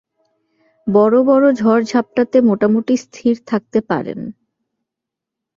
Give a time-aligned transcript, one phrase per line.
[0.87, 4.19] বড় বড় ঝড়ঝাপটাতে মোটামুটি স্থির থাকতে পারেন।